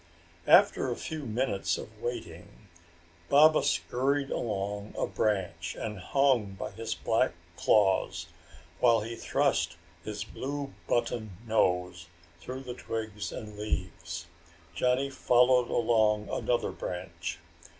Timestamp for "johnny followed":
14.73-15.69